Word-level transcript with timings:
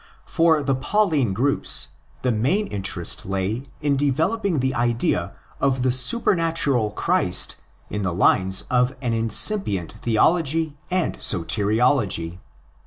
For 0.25 0.63
the 0.63 0.73
Pauline 0.73 1.31
groups 1.31 1.89
the 2.23 2.31
main 2.31 2.65
interest 2.65 3.23
lay 3.23 3.61
in 3.83 3.97
developing 3.97 4.57
the 4.59 4.73
idea 4.73 5.35
of 5.59 5.83
the 5.83 5.91
supernatural 5.91 6.89
Christ 6.89 7.57
on 7.93 8.01
the 8.01 8.11
lines 8.11 8.63
of 8.71 8.95
an 9.03 9.13
incipient 9.13 9.91
theology 10.01 10.75
and"" 10.89 11.17
soteriology." 11.19 12.39